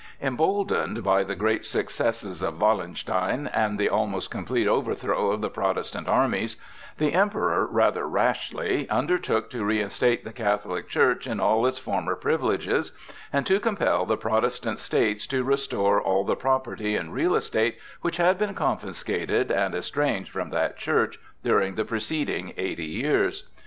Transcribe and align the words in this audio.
Emboldened 0.19 1.03
by 1.03 1.23
the 1.23 1.35
great 1.35 1.63
successes 1.63 2.41
of 2.41 2.59
Wallenstein 2.59 3.45
and 3.53 3.77
the 3.77 3.87
almost 3.87 4.31
complete 4.31 4.67
overthrow 4.67 5.29
of 5.29 5.41
the 5.41 5.49
Protestant 5.51 6.07
armies, 6.07 6.55
the 6.97 7.13
Emperor 7.13 7.67
rather 7.67 8.07
rashly 8.07 8.89
undertook 8.89 9.51
to 9.51 9.63
reinstate 9.63 10.23
the 10.23 10.33
Catholic 10.33 10.87
Church 10.89 11.27
in 11.27 11.39
all 11.39 11.67
its 11.67 11.77
former 11.77 12.15
privileges 12.15 12.93
and 13.31 13.45
to 13.45 13.59
compel 13.59 14.07
the 14.07 14.17
Protestant 14.17 14.79
states 14.79 15.27
to 15.27 15.43
restore 15.43 16.01
all 16.01 16.23
the 16.23 16.35
property 16.35 16.95
and 16.95 17.13
real 17.13 17.35
estate 17.35 17.77
which 18.01 18.17
had 18.17 18.39
been 18.39 18.55
confiscated 18.55 19.51
and 19.51 19.75
estranged 19.75 20.31
from 20.31 20.49
that 20.49 20.77
church 20.79 21.19
during 21.43 21.75
the 21.75 21.85
preceding 21.85 22.55
eighty 22.57 22.87
years. 22.87 23.47